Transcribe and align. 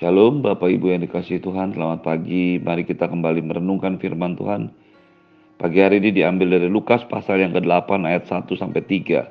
Shalom 0.00 0.40
Bapak 0.40 0.72
Ibu 0.72 0.96
yang 0.96 1.04
dikasih 1.04 1.44
Tuhan, 1.44 1.76
selamat 1.76 2.00
pagi. 2.00 2.56
Mari 2.56 2.88
kita 2.88 3.04
kembali 3.04 3.44
merenungkan 3.44 4.00
firman 4.00 4.32
Tuhan. 4.32 4.72
Pagi 5.60 5.76
hari 5.76 6.00
ini 6.00 6.16
diambil 6.16 6.56
dari 6.56 6.72
Lukas 6.72 7.04
pasal 7.04 7.44
yang 7.44 7.52
ke-8 7.52 8.08
ayat 8.08 8.24
1 8.24 8.48
sampai 8.56 8.80
3. 8.80 9.28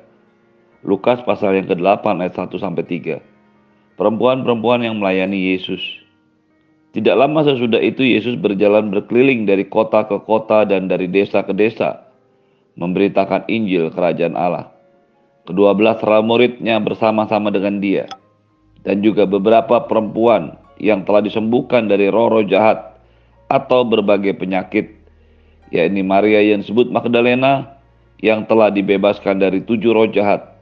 Lukas 0.86 1.26
pasal 1.26 1.58
yang 1.58 1.66
ke-8 1.66 2.22
ayat 2.22 2.38
1 2.38 2.54
sampai 2.54 2.86
3. 2.86 3.18
Perempuan-perempuan 3.98 4.86
yang 4.86 5.02
melayani 5.02 5.58
Yesus. 5.58 5.82
Tidak 6.94 7.18
lama 7.18 7.42
sesudah 7.42 7.82
itu 7.82 8.06
Yesus 8.06 8.38
berjalan 8.38 8.94
berkeliling 8.94 9.50
dari 9.50 9.66
kota 9.66 10.06
ke 10.06 10.22
kota 10.22 10.62
dan 10.62 10.86
dari 10.86 11.10
desa 11.10 11.42
ke 11.42 11.50
desa, 11.50 12.14
memberitakan 12.78 13.42
Injil 13.50 13.90
kerajaan 13.90 14.38
Allah. 14.38 14.70
Kedua 15.50 15.74
belas 15.74 15.98
muridnya 16.22 16.78
bersama-sama 16.78 17.50
dengan 17.50 17.82
dia 17.82 18.06
dan 18.84 19.04
juga 19.04 19.28
beberapa 19.28 19.84
perempuan 19.84 20.56
yang 20.80 21.04
telah 21.04 21.20
disembuhkan 21.20 21.86
dari 21.86 22.08
roh-roh 22.08 22.44
jahat 22.48 22.96
atau 23.52 23.84
berbagai 23.84 24.38
penyakit, 24.40 24.96
yakni 25.68 26.00
Maria 26.00 26.40
yang 26.40 26.64
disebut 26.64 26.88
Magdalena 26.88 27.76
yang 28.20 28.44
telah 28.48 28.72
dibebaskan 28.72 29.40
dari 29.40 29.60
tujuh 29.64 29.92
roh 29.92 30.08
jahat, 30.08 30.56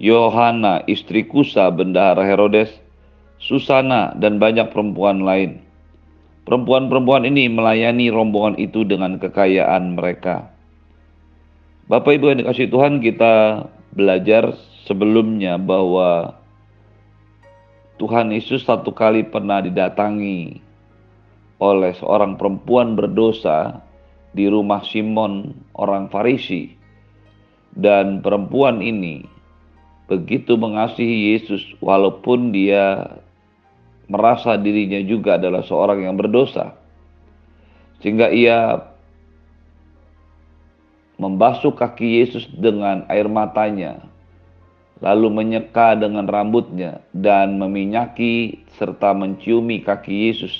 Yohana 0.00 0.84
istri 0.88 1.24
Kusa 1.24 1.72
bendahara 1.72 2.24
Herodes, 2.24 2.70
Susana 3.38 4.12
dan 4.18 4.36
banyak 4.42 4.68
perempuan 4.74 5.22
lain. 5.24 5.62
Perempuan-perempuan 6.48 7.28
ini 7.28 7.44
melayani 7.52 8.08
rombongan 8.08 8.56
itu 8.56 8.80
dengan 8.80 9.20
kekayaan 9.20 10.00
mereka. 10.00 10.48
Bapak 11.92 12.20
Ibu 12.20 12.24
yang 12.32 12.40
dikasih 12.44 12.72
Tuhan, 12.72 13.04
kita 13.04 13.64
belajar 13.92 14.56
sebelumnya 14.88 15.60
bahwa 15.60 16.36
Tuhan 17.98 18.30
Yesus 18.30 18.62
satu 18.62 18.94
kali 18.94 19.26
pernah 19.26 19.58
didatangi 19.58 20.62
oleh 21.58 21.92
seorang 21.98 22.38
perempuan 22.38 22.94
berdosa 22.94 23.82
di 24.30 24.46
rumah 24.46 24.86
Simon 24.86 25.50
orang 25.74 26.06
Farisi. 26.06 26.78
Dan 27.74 28.24
perempuan 28.24 28.80
ini 28.80 29.26
begitu 30.08 30.56
mengasihi 30.56 31.36
Yesus 31.36 31.62
walaupun 31.84 32.54
dia 32.54 33.18
merasa 34.08 34.56
dirinya 34.56 34.98
juga 35.04 35.36
adalah 35.36 35.62
seorang 35.66 36.06
yang 36.06 36.16
berdosa. 36.16 36.74
Sehingga 38.00 38.30
ia 38.30 38.88
membasuh 41.18 41.74
kaki 41.74 42.22
Yesus 42.22 42.46
dengan 42.54 43.04
air 43.10 43.26
matanya 43.26 44.07
lalu 44.98 45.30
menyeka 45.30 45.94
dengan 45.94 46.26
rambutnya 46.26 47.02
dan 47.14 47.58
meminyaki 47.58 48.66
serta 48.78 49.14
menciumi 49.14 49.82
kaki 49.82 50.30
Yesus 50.30 50.54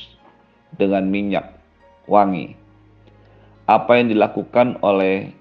dengan 0.79 1.11
minyak 1.11 1.59
wangi. 2.07 2.55
Apa 3.67 3.99
yang 3.99 4.15
dilakukan 4.15 4.79
oleh 4.81 5.35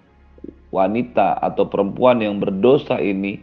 wanita 0.74 1.38
atau 1.40 1.70
perempuan 1.70 2.20
yang 2.20 2.42
berdosa 2.42 3.00
ini 3.00 3.40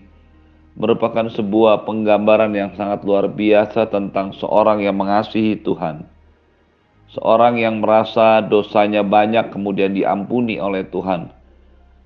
merupakan 0.74 1.30
sebuah 1.30 1.86
penggambaran 1.86 2.50
yang 2.52 2.74
sangat 2.74 3.06
luar 3.06 3.30
biasa 3.30 3.88
tentang 3.94 4.34
seorang 4.34 4.82
yang 4.82 4.98
mengasihi 4.98 5.54
Tuhan. 5.62 6.02
Seorang 7.14 7.62
yang 7.62 7.78
merasa 7.78 8.42
dosanya 8.42 9.06
banyak 9.06 9.54
kemudian 9.54 9.94
diampuni 9.94 10.58
oleh 10.58 10.82
Tuhan 10.90 11.43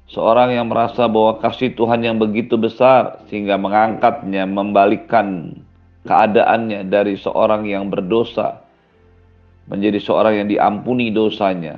Seorang 0.09 0.57
yang 0.57 0.73
merasa 0.73 1.05
bahwa 1.05 1.37
kasih 1.37 1.77
Tuhan 1.77 2.01
yang 2.01 2.17
begitu 2.17 2.57
besar 2.57 3.21
sehingga 3.29 3.61
mengangkatnya, 3.61 4.49
membalikkan 4.49 5.53
keadaannya 6.09 6.89
dari 6.89 7.21
seorang 7.21 7.69
yang 7.69 7.93
berdosa 7.93 8.65
menjadi 9.69 10.01
seorang 10.01 10.35
yang 10.43 10.49
diampuni 10.49 11.13
dosanya. 11.13 11.77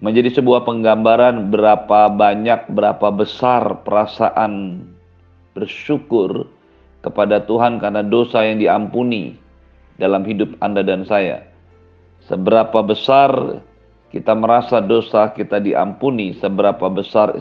Menjadi 0.00 0.40
sebuah 0.40 0.64
penggambaran 0.64 1.52
berapa 1.52 2.08
banyak, 2.12 2.68
berapa 2.72 3.08
besar 3.12 3.84
perasaan 3.84 4.84
bersyukur 5.56 6.48
kepada 7.00 7.40
Tuhan 7.44 7.80
karena 7.80 8.04
dosa 8.04 8.44
yang 8.44 8.60
diampuni 8.60 9.36
dalam 9.96 10.24
hidup 10.24 10.52
Anda 10.60 10.84
dan 10.84 11.08
saya. 11.08 11.48
Seberapa 12.28 12.84
besar 12.84 13.60
kita 14.14 14.32
merasa 14.38 14.78
dosa 14.78 15.34
kita 15.34 15.58
diampuni, 15.58 16.36
seberapa 16.38 16.86
besar 16.86 17.34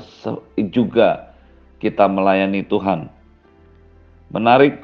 juga 0.73 1.29
kita 1.77 2.09
melayani 2.09 2.65
Tuhan. 2.65 3.05
Menarik 4.33 4.81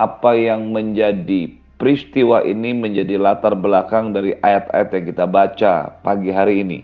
apa 0.00 0.32
yang 0.32 0.72
menjadi 0.72 1.52
peristiwa 1.76 2.40
ini 2.42 2.72
menjadi 2.72 3.20
latar 3.20 3.52
belakang 3.52 4.16
dari 4.16 4.32
ayat-ayat 4.40 4.88
yang 4.94 5.04
kita 5.12 5.24
baca 5.28 5.74
pagi 6.00 6.30
hari 6.32 6.64
ini. 6.64 6.80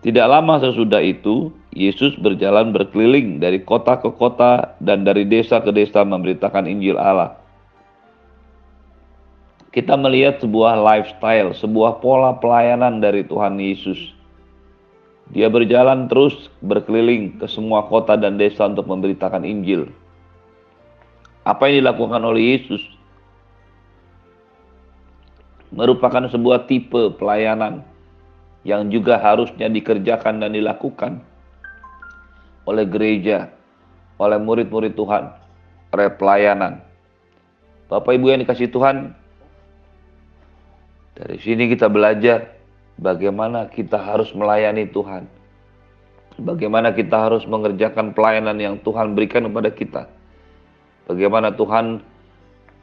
Tidak 0.00 0.24
lama 0.24 0.56
sesudah 0.62 1.04
itu, 1.04 1.52
Yesus 1.76 2.16
berjalan 2.22 2.72
berkeliling 2.72 3.42
dari 3.42 3.60
kota 3.60 4.00
ke 4.00 4.08
kota 4.16 4.78
dan 4.80 5.04
dari 5.04 5.28
desa 5.28 5.60
ke 5.60 5.74
desa 5.74 6.06
memberitakan 6.06 6.64
Injil 6.64 6.96
Allah 6.96 7.39
kita 9.70 9.94
melihat 9.94 10.42
sebuah 10.42 10.82
lifestyle, 10.82 11.54
sebuah 11.54 12.02
pola 12.02 12.34
pelayanan 12.34 12.98
dari 12.98 13.22
Tuhan 13.22 13.54
Yesus. 13.54 13.98
Dia 15.30 15.46
berjalan 15.46 16.10
terus 16.10 16.50
berkeliling 16.58 17.38
ke 17.38 17.46
semua 17.46 17.86
kota 17.86 18.18
dan 18.18 18.34
desa 18.34 18.66
untuk 18.66 18.90
memberitakan 18.90 19.46
Injil. 19.46 19.86
Apa 21.46 21.70
yang 21.70 21.86
dilakukan 21.86 22.18
oleh 22.26 22.58
Yesus 22.58 22.82
merupakan 25.70 26.26
sebuah 26.26 26.66
tipe 26.66 27.14
pelayanan 27.14 27.86
yang 28.66 28.90
juga 28.90 29.22
harusnya 29.22 29.70
dikerjakan 29.70 30.42
dan 30.42 30.50
dilakukan 30.50 31.22
oleh 32.66 32.84
gereja, 32.90 33.54
oleh 34.18 34.36
murid-murid 34.36 34.98
Tuhan, 34.98 35.30
oleh 35.94 36.10
pelayanan. 36.18 36.82
Bapak 37.86 38.18
Ibu 38.18 38.34
yang 38.34 38.42
dikasih 38.42 38.68
Tuhan, 38.74 39.14
dari 41.20 41.36
sini 41.36 41.68
kita 41.68 41.92
belajar 41.92 42.56
bagaimana 42.96 43.68
kita 43.68 44.00
harus 44.00 44.32
melayani 44.32 44.88
Tuhan. 44.88 45.28
Bagaimana 46.40 46.96
kita 46.96 47.28
harus 47.28 47.44
mengerjakan 47.44 48.16
pelayanan 48.16 48.56
yang 48.56 48.80
Tuhan 48.80 49.12
berikan 49.12 49.44
kepada 49.44 49.68
kita. 49.68 50.02
Bagaimana 51.04 51.52
Tuhan 51.52 52.00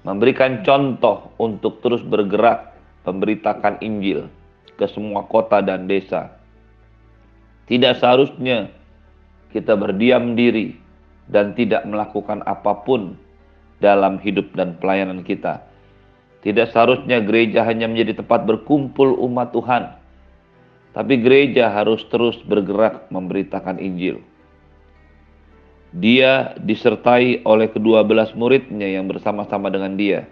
memberikan 0.05 0.61
contoh 0.61 1.33
untuk 1.41 1.81
terus 1.81 2.05
bergerak 2.05 2.77
memberitakan 3.07 3.81
Injil 3.81 4.29
ke 4.77 4.85
semua 4.85 5.25
kota 5.25 5.59
dan 5.65 5.89
desa. 5.89 6.37
Tidak 7.65 7.97
seharusnya 7.97 8.69
kita 9.49 9.73
berdiam 9.73 10.37
diri 10.37 10.77
dan 11.25 11.57
tidak 11.57 11.83
melakukan 11.83 12.45
apa 12.45 12.85
pun 12.85 13.17
dalam 13.83 14.21
hidup 14.23 14.53
dan 14.55 14.79
pelayanan 14.79 15.25
kita. 15.25 15.66
Tidak 16.47 16.71
seharusnya 16.71 17.19
gereja 17.19 17.67
hanya 17.67 17.91
menjadi 17.91 18.23
tempat 18.23 18.47
berkumpul 18.47 19.19
umat 19.19 19.51
Tuhan, 19.51 19.99
tapi 20.95 21.19
gereja 21.19 21.67
harus 21.67 22.07
terus 22.07 22.39
bergerak 22.47 23.11
memberitakan 23.11 23.75
Injil. 23.83 24.23
Dia 25.91 26.55
disertai 26.55 27.43
oleh 27.43 27.67
kedua 27.67 28.07
belas 28.07 28.31
muridnya 28.31 28.87
yang 28.87 29.11
bersama-sama 29.11 29.67
dengan 29.67 29.99
dia. 29.99 30.23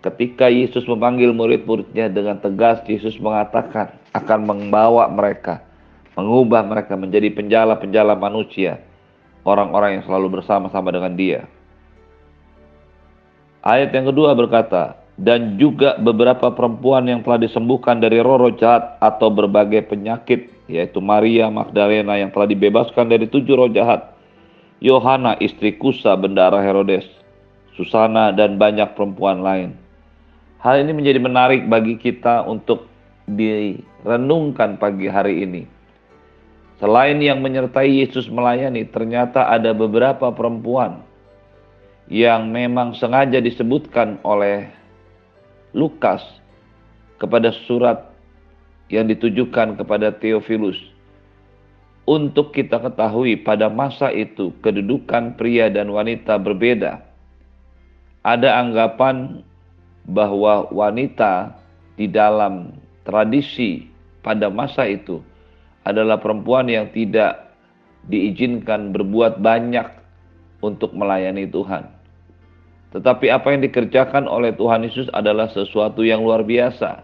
Ketika 0.00 0.48
Yesus 0.48 0.88
memanggil 0.88 1.36
murid-muridnya 1.36 2.08
dengan 2.08 2.40
tegas, 2.40 2.80
Yesus 2.88 3.20
mengatakan 3.20 3.92
akan 4.16 4.48
membawa 4.48 5.12
mereka, 5.12 5.60
mengubah 6.16 6.64
mereka 6.64 6.96
menjadi 6.96 7.28
penjala-penjala 7.28 8.16
manusia, 8.16 8.80
orang-orang 9.44 10.00
yang 10.00 10.04
selalu 10.08 10.40
bersama-sama 10.40 10.88
dengan 10.88 11.12
dia. 11.12 11.44
Ayat 13.60 13.92
yang 13.92 14.08
kedua 14.08 14.32
berkata, 14.32 15.03
dan 15.14 15.54
juga 15.62 15.94
beberapa 16.02 16.50
perempuan 16.50 17.06
yang 17.06 17.22
telah 17.22 17.38
disembuhkan 17.38 18.02
dari 18.02 18.18
roh-roh 18.18 18.54
jahat 18.58 18.98
atau 18.98 19.30
berbagai 19.30 19.86
penyakit, 19.86 20.50
yaitu 20.66 20.98
Maria 20.98 21.46
Magdalena 21.50 22.18
yang 22.18 22.34
telah 22.34 22.50
dibebaskan 22.50 23.06
dari 23.06 23.30
tujuh 23.30 23.54
roh 23.54 23.70
jahat, 23.70 24.10
Yohana 24.82 25.38
istri 25.38 25.78
Kusa 25.78 26.18
bendara 26.18 26.58
Herodes, 26.58 27.06
Susana 27.78 28.34
dan 28.34 28.58
banyak 28.58 28.90
perempuan 28.98 29.40
lain. 29.46 29.70
Hal 30.58 30.82
ini 30.82 30.96
menjadi 30.96 31.20
menarik 31.22 31.62
bagi 31.70 31.94
kita 31.94 32.42
untuk 32.48 32.90
direnungkan 33.30 34.80
pagi 34.80 35.06
hari 35.06 35.46
ini. 35.46 35.62
Selain 36.82 37.22
yang 37.22 37.38
menyertai 37.38 38.02
Yesus 38.02 38.26
melayani, 38.26 38.82
ternyata 38.90 39.46
ada 39.46 39.70
beberapa 39.70 40.34
perempuan 40.34 41.06
yang 42.10 42.50
memang 42.50 42.92
sengaja 42.98 43.40
disebutkan 43.40 44.20
oleh 44.26 44.68
Lukas 45.74 46.22
kepada 47.18 47.50
surat 47.66 48.14
yang 48.88 49.10
ditujukan 49.10 49.74
kepada 49.76 50.14
Theophilus. 50.14 50.78
Untuk 52.04 52.52
kita 52.52 52.78
ketahui 52.84 53.40
pada 53.40 53.72
masa 53.72 54.12
itu 54.12 54.52
kedudukan 54.60 55.34
pria 55.40 55.72
dan 55.72 55.88
wanita 55.88 56.36
berbeda. 56.36 57.00
ada 58.24 58.56
anggapan 58.56 59.44
bahwa 60.08 60.68
wanita 60.72 61.52
di 62.00 62.08
dalam 62.08 62.72
tradisi 63.04 63.84
pada 64.24 64.48
masa 64.48 64.88
itu 64.88 65.20
adalah 65.84 66.16
perempuan 66.16 66.64
yang 66.72 66.88
tidak 66.96 67.52
diizinkan 68.08 68.96
berbuat 68.96 69.44
banyak 69.44 69.84
untuk 70.64 70.96
melayani 70.96 71.44
Tuhan. 71.44 71.93
Tetapi 72.94 73.26
apa 73.26 73.50
yang 73.50 73.66
dikerjakan 73.66 74.30
oleh 74.30 74.54
Tuhan 74.54 74.86
Yesus 74.86 75.10
adalah 75.10 75.50
sesuatu 75.50 76.06
yang 76.06 76.22
luar 76.22 76.46
biasa. 76.46 77.02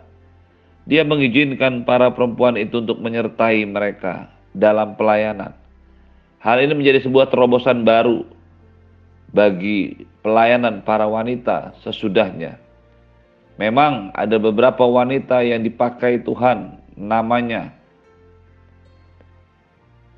Dia 0.87 1.03
mengizinkan 1.03 1.83
para 1.83 2.15
perempuan 2.15 2.55
itu 2.55 2.79
untuk 2.79 3.03
menyertai 3.03 3.67
mereka 3.67 4.31
dalam 4.55 4.95
pelayanan. 4.95 5.51
Hal 6.39 6.63
ini 6.63 6.79
menjadi 6.79 7.03
sebuah 7.05 7.29
terobosan 7.29 7.83
baru 7.83 8.23
bagi 9.35 10.07
pelayanan 10.23 10.87
para 10.87 11.11
wanita 11.11 11.75
sesudahnya. 11.83 12.57
Memang 13.59 14.15
ada 14.17 14.41
beberapa 14.41 14.87
wanita 14.87 15.43
yang 15.45 15.61
dipakai 15.67 16.23
Tuhan 16.25 16.81
namanya 16.97 17.75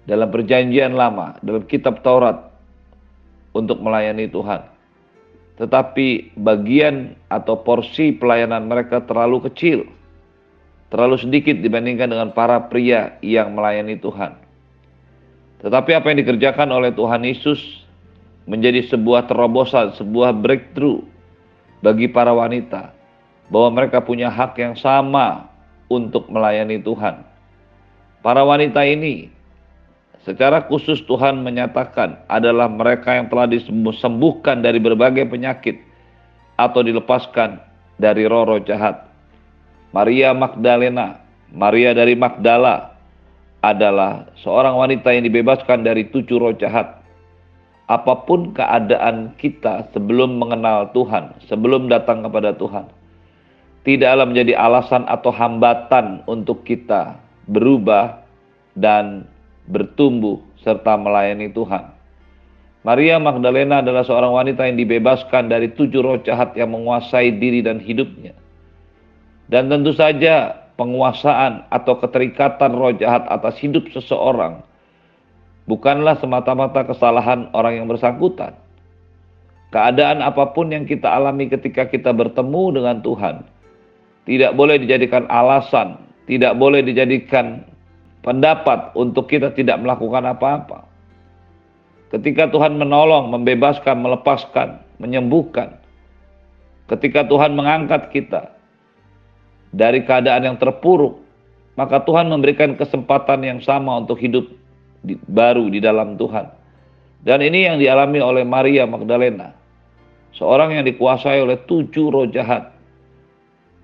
dalam 0.07 0.29
perjanjian 0.31 0.95
lama, 0.95 1.41
dalam 1.43 1.65
kitab 1.67 2.05
Taurat 2.07 2.55
untuk 3.51 3.83
melayani 3.83 4.31
Tuhan. 4.31 4.73
Tetapi 5.61 6.39
bagian 6.41 7.13
atau 7.29 7.61
porsi 7.61 8.17
pelayanan 8.17 8.67
mereka 8.67 9.05
terlalu 9.05 9.45
kecil, 9.53 9.85
terlalu 10.89 11.21
sedikit 11.21 11.61
dibandingkan 11.61 12.09
dengan 12.09 12.33
para 12.33 12.57
pria 12.73 13.21
yang 13.21 13.53
melayani 13.53 14.01
Tuhan. 14.01 14.33
Tetapi 15.63 15.91
apa 15.95 16.07
yang 16.11 16.19
dikerjakan 16.25 16.69
oleh 16.73 16.91
Tuhan 16.91 17.23
Yesus 17.23 17.87
menjadi 18.51 18.83
sebuah 18.91 19.31
terobosan, 19.31 19.95
sebuah 19.95 20.35
breakthrough 20.35 21.05
bagi 21.85 22.11
para 22.11 22.35
wanita 22.35 22.91
bahwa 23.53 23.83
mereka 23.83 24.03
punya 24.03 24.33
hak 24.33 24.59
yang 24.59 24.75
sama 24.75 25.53
untuk 25.87 26.27
melayani 26.33 26.81
Tuhan. 26.81 27.23
Para 28.25 28.43
wanita 28.43 28.83
ini 28.87 29.29
Secara 30.23 30.71
khusus 30.71 31.03
Tuhan 31.11 31.43
menyatakan 31.43 32.15
adalah 32.31 32.71
mereka 32.71 33.19
yang 33.19 33.27
telah 33.27 33.51
disembuhkan 33.51 34.63
dari 34.63 34.79
berbagai 34.79 35.27
penyakit 35.27 35.83
atau 36.55 36.79
dilepaskan 36.79 37.59
dari 37.99 38.31
roh-roh 38.31 38.63
jahat. 38.63 39.03
Maria 39.91 40.31
Magdalena, 40.31 41.19
Maria 41.51 41.91
dari 41.91 42.15
Magdala 42.15 42.95
adalah 43.67 44.31
seorang 44.43 44.79
wanita 44.79 45.11
yang 45.11 45.27
dibebaskan 45.27 45.83
dari 45.83 46.07
tujuh 46.07 46.39
roh 46.39 46.55
jahat. 46.55 47.03
Apa 47.91 48.23
pun 48.23 48.55
keadaan 48.55 49.35
kita 49.43 49.91
sebelum 49.91 50.39
mengenal 50.39 50.95
Tuhan, 50.95 51.35
sebelum 51.51 51.91
datang 51.91 52.23
kepada 52.23 52.55
Tuhan, 52.55 52.87
tidaklah 53.83 54.27
menjadi 54.31 54.55
alasan 54.55 55.03
atau 55.11 55.35
hambatan 55.35 56.23
untuk 56.31 56.63
kita 56.63 57.19
berubah 57.51 58.23
dan 58.79 59.27
bertumbuh, 59.69 60.43
serta 60.63 60.99
melayani 60.99 61.51
Tuhan. 61.51 61.93
Maria 62.83 63.23
Magdalena 63.23 63.79
adalah 63.79 64.03
seorang 64.03 64.35
wanita 64.35 64.67
yang 64.67 64.75
dibebaskan 64.75 65.47
dari 65.47 65.71
tujuh 65.71 66.03
roh 66.03 66.19
jahat 66.19 66.59
yang 66.59 66.75
menguasai 66.75 67.31
diri 67.39 67.63
dan 67.63 67.79
hidupnya. 67.79 68.35
Dan 69.47 69.71
tentu 69.71 69.95
saja 69.95 70.67
penguasaan 70.75 71.71
atau 71.71 71.95
keterikatan 72.03 72.75
roh 72.75 72.91
jahat 72.99 73.23
atas 73.31 73.55
hidup 73.63 73.87
seseorang 73.95 74.67
bukanlah 75.71 76.19
semata-mata 76.19 76.83
kesalahan 76.87 77.51
orang 77.55 77.83
yang 77.83 77.87
bersangkutan. 77.87 78.55
Keadaan 79.73 80.21
apa 80.21 80.53
pun 80.53 80.69
yang 80.69 80.85
kita 80.85 81.09
alami 81.09 81.49
ketika 81.49 81.89
kita 81.89 82.13
bertemu 82.13 82.83
dengan 82.83 82.97
Tuhan 83.01 83.35
tidak 84.29 84.53
boleh 84.53 84.77
dijadikan 84.77 85.25
alasan, 85.33 85.97
tidak 86.29 86.53
boleh 86.61 86.85
dijadikan 86.85 87.65
pendapat 88.23 88.95
untuk 88.95 89.29
kita 89.29 89.51
tidak 89.53 89.83
melakukan 89.83 90.23
apa-apa. 90.25 90.87
Ketika 92.15 92.49
Tuhan 92.49 92.79
menolong, 92.79 93.35
membebaskan, 93.35 94.01
melepaskan, 94.01 94.79
menyembuhkan. 95.03 95.81
Ketika 96.87 97.25
Tuhan 97.25 97.57
mengangkat 97.57 98.13
kita 98.13 98.53
dari 99.73 100.05
keadaan 100.05 100.45
yang 100.45 100.59
terpuruk, 100.61 101.19
maka 101.75 102.05
Tuhan 102.05 102.29
memberikan 102.29 102.77
kesempatan 102.77 103.41
yang 103.43 103.61
sama 103.65 104.05
untuk 104.05 104.21
hidup 104.21 104.45
di, 105.01 105.17
baru 105.25 105.73
di 105.73 105.81
dalam 105.81 106.21
Tuhan. 106.21 106.53
Dan 107.25 107.41
ini 107.41 107.65
yang 107.65 107.77
dialami 107.81 108.21
oleh 108.21 108.45
Maria 108.45 108.85
Magdalena, 108.85 109.57
seorang 110.37 110.77
yang 110.77 110.85
dikuasai 110.85 111.41
oleh 111.41 111.57
tujuh 111.65 112.13
roh 112.13 112.29
jahat 112.29 112.69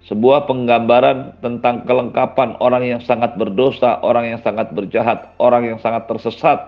sebuah 0.08 0.48
penggambaran 0.48 1.36
tentang 1.44 1.84
kelengkapan 1.84 2.56
orang 2.64 2.96
yang 2.96 3.00
sangat 3.04 3.36
berdosa, 3.36 4.00
orang 4.00 4.32
yang 4.32 4.40
sangat 4.40 4.72
berjahat, 4.72 5.36
orang 5.36 5.68
yang 5.68 5.78
sangat 5.84 6.08
tersesat, 6.08 6.64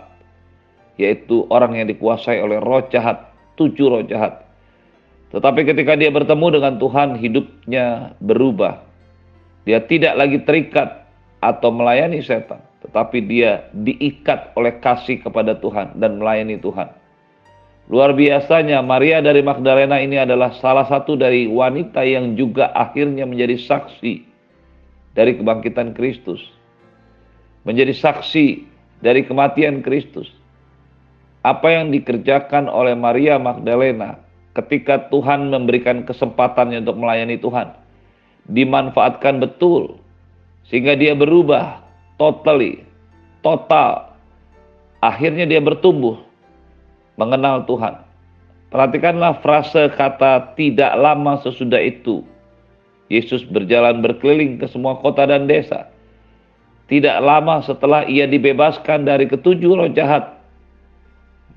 yaitu 1.00 1.48
orang 1.48 1.72
yang 1.72 1.88
dikuasai 1.88 2.36
oleh 2.36 2.60
roh 2.60 2.84
jahat, 2.92 3.32
tujuh 3.56 3.88
roh 3.88 4.04
jahat. 4.04 4.44
Tetapi 5.32 5.64
ketika 5.72 5.96
dia 5.96 6.12
bertemu 6.12 6.60
dengan 6.60 6.74
Tuhan, 6.76 7.16
hidupnya 7.16 8.12
berubah. 8.20 8.84
Dia 9.64 9.80
tidak 9.88 10.20
lagi 10.20 10.44
terikat 10.44 11.08
atau 11.40 11.72
melayani 11.72 12.20
setan, 12.20 12.60
tetapi 12.84 13.24
dia 13.24 13.72
diikat 13.72 14.52
oleh 14.52 14.76
kasih 14.84 15.24
kepada 15.24 15.56
Tuhan 15.56 15.96
dan 15.96 16.20
melayani 16.20 16.60
Tuhan. 16.60 16.99
Luar 17.90 18.14
biasanya 18.14 18.86
Maria 18.86 19.18
dari 19.18 19.42
Magdalena 19.42 19.98
ini 19.98 20.14
adalah 20.14 20.54
salah 20.62 20.86
satu 20.86 21.18
dari 21.18 21.50
wanita 21.50 22.06
yang 22.06 22.38
juga 22.38 22.70
akhirnya 22.70 23.26
menjadi 23.26 23.58
saksi 23.58 24.22
dari 25.18 25.34
kebangkitan 25.34 25.98
Kristus. 25.98 26.38
Menjadi 27.66 27.90
saksi 27.90 28.62
dari 29.02 29.26
kematian 29.26 29.82
Kristus. 29.82 30.30
Apa 31.42 31.82
yang 31.82 31.90
dikerjakan 31.90 32.70
oleh 32.70 32.94
Maria 32.94 33.42
Magdalena 33.42 34.22
ketika 34.54 35.10
Tuhan 35.10 35.50
memberikan 35.50 36.06
kesempatannya 36.06 36.86
untuk 36.86 36.94
melayani 36.94 37.42
Tuhan. 37.42 37.74
Dimanfaatkan 38.46 39.42
betul. 39.42 39.98
Sehingga 40.70 40.94
dia 40.94 41.18
berubah 41.18 41.82
totally, 42.22 42.86
total. 43.42 44.14
Akhirnya 45.02 45.42
dia 45.42 45.58
bertumbuh 45.58 46.29
mengenal 47.18 47.66
Tuhan. 47.66 47.98
Perhatikanlah 48.70 49.42
frase 49.42 49.90
kata 49.94 50.54
tidak 50.54 50.94
lama 50.94 51.38
sesudah 51.42 51.82
itu. 51.82 52.22
Yesus 53.10 53.42
berjalan 53.42 53.98
berkeliling 53.98 54.62
ke 54.62 54.70
semua 54.70 54.94
kota 55.02 55.26
dan 55.26 55.50
desa. 55.50 55.90
Tidak 56.86 57.18
lama 57.18 57.58
setelah 57.62 58.06
ia 58.06 58.26
dibebaskan 58.30 59.06
dari 59.06 59.26
ketujuh 59.26 59.74
roh 59.74 59.90
jahat, 59.90 60.38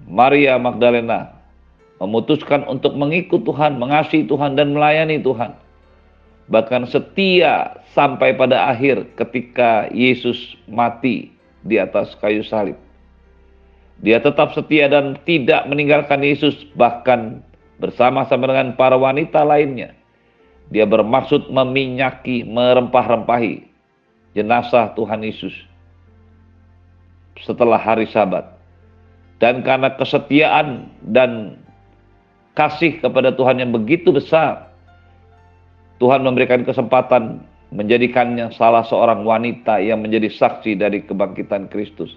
Maria 0.09 0.57
Magdalena 0.57 1.43
memutuskan 2.03 2.67
untuk 2.67 2.99
mengikut 2.99 3.47
Tuhan, 3.47 3.79
mengasihi 3.79 4.27
Tuhan, 4.27 4.59
dan 4.59 4.75
melayani 4.75 5.23
Tuhan. 5.23 5.55
Bahkan 6.51 6.91
setia 6.91 7.79
sampai 7.95 8.35
pada 8.35 8.67
akhir 8.67 9.15
ketika 9.15 9.87
Yesus 9.95 10.59
mati 10.67 11.31
di 11.63 11.79
atas 11.79 12.11
kayu 12.19 12.43
salib. 12.43 12.75
Dia 14.01 14.17
tetap 14.17 14.55
setia 14.57 14.89
dan 14.89 15.19
tidak 15.27 15.69
meninggalkan 15.69 16.23
Yesus, 16.25 16.55
bahkan 16.73 17.45
bersama-sama 17.77 18.49
dengan 18.49 18.73
para 18.73 18.97
wanita 18.97 19.45
lainnya. 19.45 19.93
Dia 20.73 20.87
bermaksud 20.87 21.51
meminyaki, 21.53 22.47
merempah-rempahi 22.49 23.67
jenazah 24.33 24.95
Tuhan 24.97 25.21
Yesus 25.21 25.53
setelah 27.43 27.77
hari 27.77 28.09
Sabat. 28.09 28.47
Dan 29.37 29.61
karena 29.61 29.91
kesetiaan 29.99 30.87
dan 31.11 31.59
kasih 32.55 33.03
kepada 33.03 33.35
Tuhan 33.35 33.59
yang 33.59 33.75
begitu 33.75 34.15
besar, 34.15 34.71
Tuhan 35.99 36.23
memberikan 36.23 36.63
kesempatan 36.63 37.43
menjadikannya 37.73 38.53
salah 38.53 38.85
seorang 38.85 39.25
wanita 39.25 39.81
yang 39.81 39.99
menjadi 39.99 40.29
saksi 40.31 40.77
dari 40.79 41.03
kebangkitan 41.03 41.67
Kristus. 41.67 42.13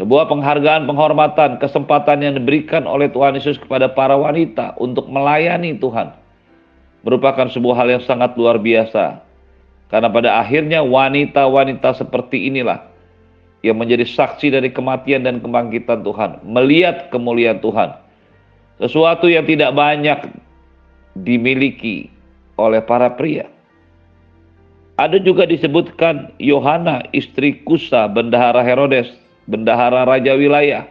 Sebuah 0.00 0.32
penghargaan, 0.32 0.88
penghormatan, 0.88 1.60
kesempatan 1.60 2.24
yang 2.24 2.40
diberikan 2.40 2.88
oleh 2.88 3.12
Tuhan 3.12 3.36
Yesus 3.36 3.60
kepada 3.60 3.84
para 3.92 4.16
wanita 4.16 4.72
untuk 4.80 5.04
melayani 5.12 5.76
Tuhan. 5.76 6.16
Merupakan 7.04 7.52
sebuah 7.52 7.84
hal 7.84 8.00
yang 8.00 8.04
sangat 8.08 8.32
luar 8.32 8.56
biasa. 8.56 9.20
Karena 9.92 10.08
pada 10.08 10.40
akhirnya 10.40 10.80
wanita-wanita 10.80 12.00
seperti 12.00 12.48
inilah 12.48 12.80
yang 13.60 13.76
menjadi 13.76 14.08
saksi 14.08 14.56
dari 14.56 14.72
kematian 14.72 15.20
dan 15.20 15.36
kebangkitan 15.44 16.00
Tuhan. 16.00 16.48
Melihat 16.48 17.12
kemuliaan 17.12 17.60
Tuhan. 17.60 17.92
Sesuatu 18.80 19.28
yang 19.28 19.44
tidak 19.44 19.76
banyak 19.76 20.32
dimiliki 21.12 22.08
oleh 22.56 22.80
para 22.80 23.12
pria. 23.12 23.52
Ada 24.96 25.20
juga 25.20 25.44
disebutkan 25.44 26.32
Yohana 26.40 27.04
istri 27.12 27.60
Kusa 27.68 28.08
bendahara 28.08 28.64
Herodes 28.64 29.19
bendahara 29.50 30.06
raja 30.06 30.38
wilayah, 30.38 30.86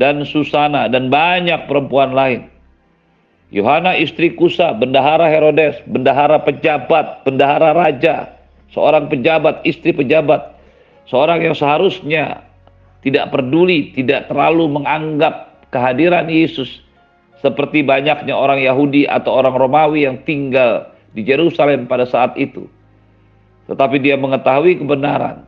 dan 0.00 0.24
Susana, 0.24 0.88
dan 0.88 1.12
banyak 1.12 1.68
perempuan 1.68 2.16
lain 2.16 2.48
Yohana 3.52 3.92
istri 4.00 4.32
Kusa, 4.32 4.72
bendahara 4.72 5.28
Herodes, 5.28 5.76
bendahara 5.84 6.40
pejabat, 6.40 7.20
bendahara 7.28 7.76
raja, 7.76 8.32
seorang 8.72 9.12
pejabat, 9.12 9.60
istri 9.68 9.92
pejabat, 9.92 10.56
seorang 11.04 11.44
yang 11.44 11.52
seharusnya 11.52 12.40
tidak 13.04 13.28
peduli, 13.28 13.92
tidak 13.92 14.32
terlalu 14.32 14.72
menganggap 14.72 15.68
kehadiran 15.68 16.32
Yesus 16.32 16.80
seperti 17.44 17.84
banyaknya 17.84 18.32
orang 18.32 18.64
Yahudi 18.64 19.04
atau 19.04 19.36
orang 19.36 19.52
Romawi 19.52 20.08
yang 20.08 20.16
tinggal 20.24 20.88
di 21.12 21.20
Yerusalem 21.20 21.84
pada 21.84 22.08
saat 22.08 22.32
itu. 22.40 22.64
Tetapi 23.68 24.00
dia 24.00 24.16
mengetahui 24.16 24.80
kebenaran. 24.80 25.44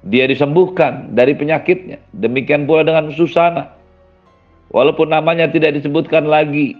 Dia 0.00 0.24
disembuhkan 0.24 1.12
dari 1.12 1.36
penyakitnya. 1.36 2.00
Demikian 2.16 2.64
pula 2.64 2.84
dengan 2.84 3.12
Susana 3.12 3.80
Walaupun 4.70 5.10
namanya 5.10 5.50
tidak 5.50 5.82
disebutkan 5.82 6.30
lagi 6.30 6.78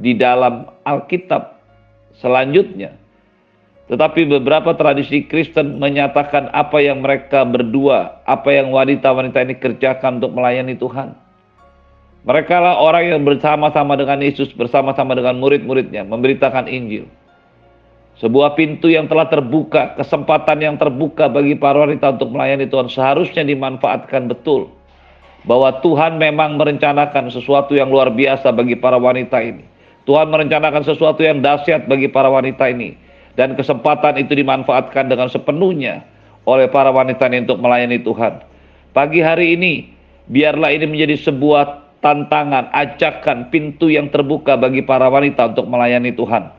di 0.00 0.16
dalam 0.16 0.72
Alkitab 0.88 1.60
selanjutnya. 2.16 2.96
Tetapi 3.86 4.26
beberapa 4.26 4.74
tradisi 4.74 5.22
Kristen 5.22 5.78
menyatakan 5.78 6.50
apa 6.50 6.80
yang 6.82 7.04
mereka 7.04 7.46
berdua, 7.46 8.18
apa 8.26 8.50
yang 8.50 8.72
wanita-wanita 8.74 9.46
ini 9.46 9.54
kerjakan 9.62 10.18
untuk 10.18 10.32
melayani 10.34 10.74
Tuhan. 10.74 11.14
Mereka 12.26 12.56
lah 12.58 12.82
orang 12.82 13.14
yang 13.14 13.22
bersama-sama 13.22 13.94
dengan 13.94 14.18
Yesus, 14.18 14.50
bersama-sama 14.50 15.14
dengan 15.14 15.38
murid-muridnya, 15.38 16.02
memberitakan 16.02 16.66
Injil. 16.66 17.06
Sebuah 18.16 18.56
pintu 18.56 18.88
yang 18.88 19.12
telah 19.12 19.28
terbuka, 19.28 19.92
kesempatan 20.00 20.64
yang 20.64 20.80
terbuka 20.80 21.28
bagi 21.28 21.52
para 21.52 21.84
wanita 21.84 22.16
untuk 22.16 22.32
melayani 22.32 22.64
Tuhan 22.64 22.88
seharusnya 22.88 23.44
dimanfaatkan 23.44 24.32
betul 24.32 24.72
bahwa 25.44 25.68
Tuhan 25.84 26.16
memang 26.16 26.56
merencanakan 26.56 27.28
sesuatu 27.28 27.76
yang 27.76 27.92
luar 27.92 28.08
biasa 28.08 28.56
bagi 28.56 28.72
para 28.72 28.96
wanita 28.96 29.36
ini. 29.44 29.68
Tuhan 30.08 30.32
merencanakan 30.32 30.80
sesuatu 30.86 31.20
yang 31.20 31.44
dahsyat 31.44 31.84
bagi 31.84 32.08
para 32.08 32.32
wanita 32.32 32.64
ini. 32.72 32.96
Dan 33.36 33.52
kesempatan 33.52 34.16
itu 34.16 34.32
dimanfaatkan 34.32 35.12
dengan 35.12 35.28
sepenuhnya 35.28 36.00
oleh 36.48 36.72
para 36.72 36.88
wanita 36.88 37.28
ini 37.28 37.44
untuk 37.44 37.60
melayani 37.60 38.00
Tuhan. 38.00 38.40
Pagi 38.96 39.20
hari 39.20 39.60
ini, 39.60 39.92
biarlah 40.32 40.72
ini 40.72 40.88
menjadi 40.88 41.20
sebuah 41.20 42.00
tantangan, 42.00 42.72
ajakan, 42.72 43.52
pintu 43.52 43.92
yang 43.92 44.08
terbuka 44.08 44.56
bagi 44.56 44.80
para 44.80 45.12
wanita 45.12 45.52
untuk 45.52 45.68
melayani 45.68 46.16
Tuhan. 46.16 46.55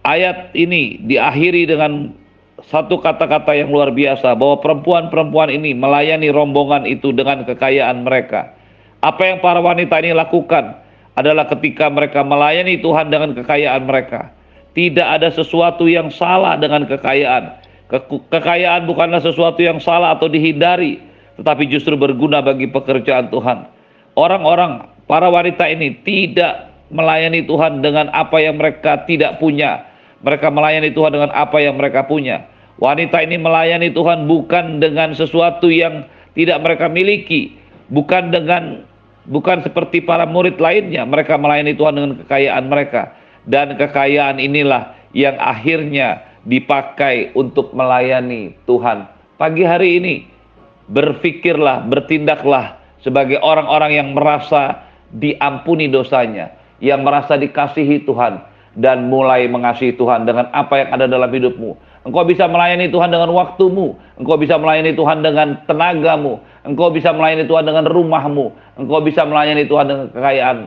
Ayat 0.00 0.56
ini 0.56 0.96
diakhiri 1.04 1.68
dengan 1.68 2.16
satu 2.64 3.00
kata-kata 3.00 3.52
yang 3.52 3.68
luar 3.68 3.92
biasa 3.92 4.32
bahwa 4.32 4.60
perempuan-perempuan 4.60 5.52
ini 5.52 5.76
melayani 5.76 6.32
rombongan 6.32 6.88
itu 6.88 7.12
dengan 7.12 7.44
kekayaan 7.44 8.04
mereka. 8.04 8.52
Apa 9.00 9.28
yang 9.28 9.38
para 9.44 9.60
wanita 9.60 10.00
ini 10.00 10.16
lakukan 10.16 10.76
adalah 11.16 11.48
ketika 11.52 11.92
mereka 11.92 12.24
melayani 12.24 12.80
Tuhan 12.80 13.12
dengan 13.12 13.36
kekayaan 13.36 13.84
mereka. 13.84 14.32
Tidak 14.72 15.04
ada 15.04 15.28
sesuatu 15.28 15.84
yang 15.84 16.08
salah 16.08 16.56
dengan 16.56 16.88
kekayaan. 16.88 17.60
kekayaan 18.30 18.86
bukanlah 18.86 19.18
sesuatu 19.18 19.58
yang 19.58 19.82
salah 19.82 20.14
atau 20.14 20.30
dihindari, 20.30 21.02
tetapi 21.42 21.66
justru 21.66 21.98
berguna 21.98 22.38
bagi 22.38 22.70
pekerjaan 22.70 23.34
Tuhan. 23.34 23.66
Orang-orang, 24.14 24.86
para 25.10 25.26
wanita 25.26 25.66
ini 25.66 25.98
tidak 26.06 26.70
melayani 26.94 27.42
Tuhan 27.50 27.82
dengan 27.82 28.06
apa 28.14 28.38
yang 28.38 28.62
mereka 28.62 29.02
tidak 29.10 29.42
punya. 29.42 29.89
Mereka 30.20 30.52
melayani 30.52 30.92
Tuhan 30.92 31.16
dengan 31.16 31.32
apa 31.32 31.56
yang 31.60 31.80
mereka 31.80 32.04
punya. 32.04 32.44
Wanita 32.80 33.20
ini 33.24 33.36
melayani 33.40 33.92
Tuhan 33.92 34.28
bukan 34.28 34.80
dengan 34.80 35.12
sesuatu 35.12 35.68
yang 35.68 36.04
tidak 36.36 36.60
mereka 36.64 36.88
miliki, 36.88 37.56
bukan 37.92 38.32
dengan 38.32 38.84
bukan 39.28 39.64
seperti 39.64 40.04
para 40.04 40.24
murid 40.28 40.60
lainnya. 40.60 41.04
Mereka 41.04 41.36
melayani 41.40 41.76
Tuhan 41.76 41.96
dengan 41.96 42.12
kekayaan 42.24 42.64
mereka 42.68 43.16
dan 43.48 43.76
kekayaan 43.76 44.40
inilah 44.40 44.96
yang 45.16 45.36
akhirnya 45.40 46.24
dipakai 46.44 47.32
untuk 47.36 47.72
melayani 47.76 48.56
Tuhan. 48.64 49.08
Pagi 49.40 49.64
hari 49.64 50.00
ini 50.00 50.14
berpikirlah, 50.88 51.84
bertindaklah 51.88 52.76
sebagai 53.00 53.40
orang-orang 53.40 53.92
yang 53.96 54.08
merasa 54.12 54.84
diampuni 55.12 55.88
dosanya, 55.88 56.52
yang 56.80 57.04
merasa 57.04 57.36
dikasihi 57.40 58.04
Tuhan 58.04 58.40
dan 58.78 59.10
mulai 59.10 59.50
mengasihi 59.50 59.98
Tuhan 59.98 60.26
dengan 60.26 60.46
apa 60.54 60.78
yang 60.78 60.88
ada 60.94 61.06
dalam 61.10 61.30
hidupmu 61.30 61.90
Engkau 62.00 62.24
bisa 62.24 62.48
melayani 62.48 62.88
Tuhan 62.88 63.12
dengan 63.12 63.28
waktumu. 63.36 64.00
Engkau 64.16 64.40
bisa 64.40 64.56
melayani 64.56 64.96
Tuhan 64.96 65.20
dengan 65.20 65.60
tenagamu. 65.68 66.40
Engkau 66.64 66.88
bisa 66.88 67.12
melayani 67.12 67.44
Tuhan 67.44 67.68
dengan 67.68 67.84
rumahmu. 67.92 68.46
Engkau 68.80 69.04
bisa 69.04 69.28
melayani 69.28 69.68
Tuhan 69.68 69.84
dengan 69.84 70.06
kekayaan. 70.08 70.58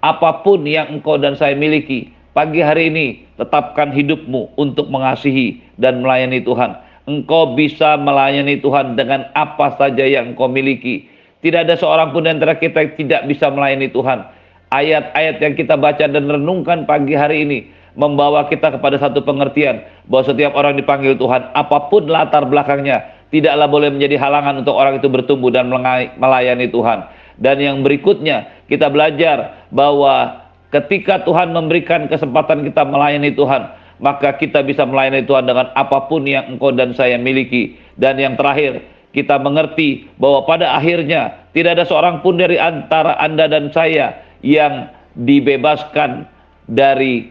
Apa 0.00 0.40
pun 0.40 0.64
yang 0.64 0.88
engkau 0.96 1.20
dan 1.20 1.36
saya 1.36 1.52
miliki. 1.52 2.08
Pagi 2.32 2.64
hari 2.64 2.88
ini 2.88 3.28
tetapkan 3.36 3.92
hidupmu 3.92 4.56
untuk 4.56 4.88
mengasihi 4.88 5.60
dan 5.76 6.00
melayani 6.00 6.40
Tuhan. 6.40 6.72
Engkau 7.04 7.52
bisa 7.52 8.00
melayani 8.00 8.56
Tuhan 8.56 8.96
dengan 8.96 9.28
apa 9.36 9.76
saja 9.76 10.08
yang 10.08 10.32
engkau 10.32 10.48
miliki. 10.48 11.04
Tidak 11.44 11.68
ada 11.68 11.76
seorang 11.76 12.16
pun 12.16 12.24
di 12.24 12.32
antara 12.32 12.56
kita 12.56 12.80
yang 12.80 12.92
tidak 12.96 13.20
bisa 13.28 13.52
melayani 13.52 13.92
Tuhan. 13.92 14.24
Ayat-ayat 14.72 15.36
yang 15.44 15.52
kita 15.52 15.76
baca 15.76 16.08
dan 16.08 16.24
renungkan 16.24 16.88
pagi 16.88 17.12
hari 17.12 17.44
ini 17.44 17.58
membawa 17.92 18.48
kita 18.48 18.72
kepada 18.72 18.96
satu 18.96 19.20
pengertian 19.20 19.84
bahwa 20.08 20.24
setiap 20.32 20.56
orang 20.56 20.80
dipanggil 20.80 21.12
Tuhan, 21.20 21.52
apa 21.52 21.92
pun 21.92 22.08
latar 22.08 22.48
belakangnya, 22.48 23.28
tidaklah 23.28 23.68
boleh 23.68 23.92
menjadi 23.92 24.16
halangan 24.16 24.64
untuk 24.64 24.72
orang 24.72 24.96
itu 24.96 25.12
bertumbuh 25.12 25.52
dan 25.52 25.68
melayani 26.16 26.72
Tuhan. 26.72 27.04
Dan 27.36 27.60
yang 27.60 27.84
berikutnya, 27.84 28.64
kita 28.64 28.88
belajar 28.88 29.68
bahwa 29.68 30.48
ketika 30.72 31.20
Tuhan 31.20 31.52
memberikan 31.52 32.08
kesempatan 32.08 32.64
kita 32.64 32.88
melayani 32.88 33.36
Tuhan, 33.36 33.76
maka 34.00 34.40
kita 34.40 34.64
bisa 34.64 34.88
melayani 34.88 35.28
Tuhan 35.28 35.44
dengan 35.44 35.68
apa 35.76 36.08
pun 36.08 36.24
yang 36.24 36.48
engkau 36.56 36.72
dan 36.72 36.96
saya 36.96 37.20
miliki. 37.20 37.76
Dan 38.00 38.16
yang 38.16 38.40
terakhir, 38.40 38.80
kita 39.12 39.36
mengerti 39.36 40.08
bahwa 40.16 40.48
pada 40.48 40.72
akhirnya 40.72 41.44
tidak 41.52 41.76
ada 41.76 41.84
seorang 41.84 42.24
pun 42.24 42.40
dari 42.40 42.56
antara 42.56 43.20
Anda 43.20 43.44
dan 43.52 43.68
saya 43.68 44.21
yang 44.42 44.90
dibebaskan 45.14 46.26
dari 46.68 47.30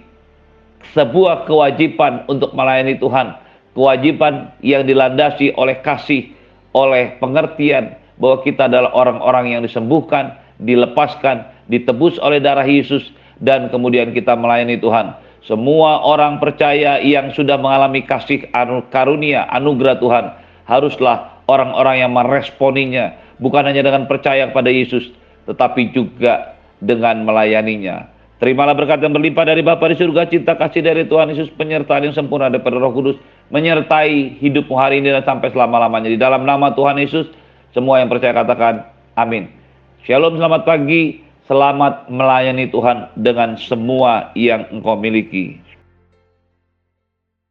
sebuah 0.95 1.45
kewajiban 1.45 2.25
untuk 2.25 2.51
melayani 2.57 2.97
Tuhan, 2.97 3.37
kewajiban 3.77 4.51
yang 4.65 4.83
dilandasi 4.87 5.53
oleh 5.55 5.77
kasih, 5.85 6.31
oleh 6.73 7.15
pengertian 7.21 7.95
bahwa 8.17 8.41
kita 8.43 8.67
adalah 8.67 8.91
orang-orang 8.95 9.55
yang 9.55 9.61
disembuhkan, 9.61 10.35
dilepaskan, 10.61 11.47
ditebus 11.69 12.17
oleh 12.19 12.41
darah 12.41 12.65
Yesus 12.65 13.11
dan 13.41 13.69
kemudian 13.69 14.13
kita 14.15 14.33
melayani 14.33 14.77
Tuhan. 14.77 15.13
Semua 15.41 16.05
orang 16.05 16.37
percaya 16.37 17.01
yang 17.01 17.33
sudah 17.33 17.57
mengalami 17.57 18.05
kasih 18.05 18.45
karunia, 18.93 19.49
anugerah 19.49 19.97
Tuhan 19.97 20.25
haruslah 20.69 21.43
orang-orang 21.49 22.05
yang 22.05 22.11
meresponinya 22.13 23.17
bukan 23.41 23.65
hanya 23.67 23.83
dengan 23.83 24.05
percaya 24.05 24.47
kepada 24.47 24.69
Yesus 24.69 25.11
tetapi 25.49 25.91
juga 25.91 26.55
dengan 26.81 27.23
melayaninya. 27.23 28.09
Terimalah 28.41 28.73
berkat 28.73 29.05
yang 29.05 29.13
berlimpah 29.13 29.45
dari 29.45 29.61
Bapa 29.61 29.85
di 29.85 30.01
surga, 30.01 30.25
cinta 30.25 30.57
kasih 30.57 30.81
dari 30.81 31.05
Tuhan 31.05 31.29
Yesus, 31.29 31.53
penyertaan 31.53 32.09
yang 32.09 32.15
sempurna 32.17 32.49
daripada 32.49 32.81
Roh 32.81 32.89
Kudus, 32.89 33.21
menyertai 33.53 34.41
hidupmu 34.41 34.73
hari 34.73 34.97
ini 34.97 35.13
dan 35.13 35.21
sampai 35.21 35.53
selama-lamanya. 35.53 36.09
Di 36.09 36.17
dalam 36.17 36.41
nama 36.41 36.73
Tuhan 36.73 36.97
Yesus, 36.97 37.29
semua 37.69 38.01
yang 38.01 38.09
percaya 38.09 38.33
katakan 38.33 38.89
amin. 39.13 39.45
Shalom, 40.01 40.41
selamat 40.41 40.65
pagi, 40.65 41.21
selamat 41.45 42.09
melayani 42.09 42.65
Tuhan 42.73 43.13
dengan 43.13 43.61
semua 43.61 44.33
yang 44.33 44.65
engkau 44.73 44.97
miliki. 44.97 45.61